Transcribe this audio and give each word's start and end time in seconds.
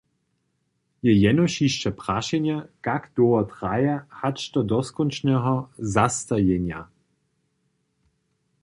Je 1.07 1.13
jenož 1.17 1.57
hišće 1.63 1.91
prašenje, 1.99 2.55
kak 2.87 3.05
dołho 3.21 3.43
traje 3.53 3.93
hač 4.23 4.49
do 4.57 4.65
doskónčneho 4.73 5.55
zastajenja. 5.99 6.83